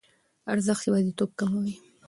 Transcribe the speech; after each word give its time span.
ارزښت 0.53 0.83
یوازیتوب 0.87 1.31
کموي. 1.39 1.73